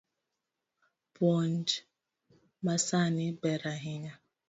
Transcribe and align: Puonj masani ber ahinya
Puonj 1.15 1.69
masani 2.65 3.27
ber 3.41 3.61
ahinya 3.73 4.13